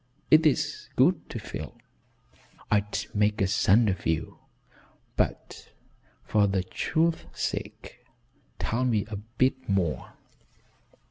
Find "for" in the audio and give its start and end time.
6.23-6.47